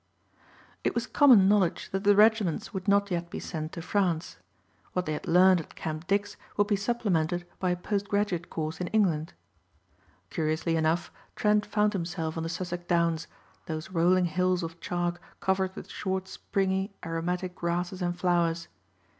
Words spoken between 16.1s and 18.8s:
springy aromatic grasses and flowers.